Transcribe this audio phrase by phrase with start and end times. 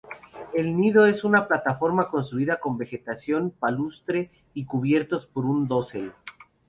[0.55, 6.11] El nido es una plataforma construida con vegetación palustre y cubiertos por un dosel.